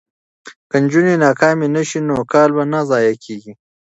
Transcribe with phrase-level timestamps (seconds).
[0.69, 3.53] که نجونې ناکامې نه شي نو کال به نه ضایع کیږي.